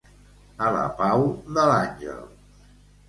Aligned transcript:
A 0.67 0.71
la 0.77 0.85
pau 1.01 1.27
de 1.59 1.67
l'àngel. 1.73 2.25